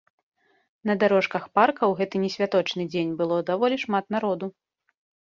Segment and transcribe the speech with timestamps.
[0.89, 4.45] На дарожках парка ў гэты несвяточны дзень было даволі шмат народу.